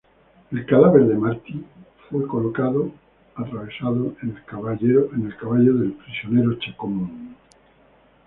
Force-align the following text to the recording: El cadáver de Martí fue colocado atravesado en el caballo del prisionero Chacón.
El 0.51 0.65
cadáver 0.65 1.05
de 1.05 1.13
Martí 1.13 1.63
fue 2.09 2.25
colocado 2.25 2.91
atravesado 3.35 4.15
en 4.23 4.31
el 4.31 5.35
caballo 5.35 5.73
del 5.75 5.91
prisionero 5.91 6.55
Chacón. 6.57 7.35